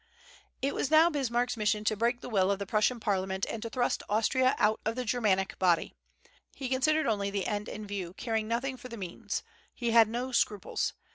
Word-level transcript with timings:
It 0.63 0.73
was 0.73 0.89
now 0.89 1.11
Bismarck's 1.11 1.55
mission 1.55 1.83
to 1.83 1.95
break 1.95 2.21
the 2.21 2.29
will 2.29 2.49
of 2.49 2.57
the 2.57 2.65
Prussian 2.65 2.99
parliament, 2.99 3.45
and 3.47 3.61
to 3.61 3.69
thrust 3.69 4.01
Austria 4.09 4.55
out 4.57 4.81
of 4.83 4.95
the 4.95 5.05
Germanic 5.05 5.59
body. 5.59 5.93
He 6.55 6.69
considered 6.69 7.05
only 7.05 7.29
the 7.29 7.45
end 7.45 7.69
in 7.69 7.85
view, 7.85 8.13
caring 8.15 8.47
nothing 8.47 8.77
for 8.77 8.89
the 8.89 8.97
means: 8.97 9.43
he 9.75 9.91
had 9.91 10.07
no 10.09 10.31
scruples. 10.31 10.93